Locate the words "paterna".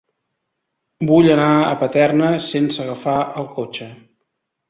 1.83-2.31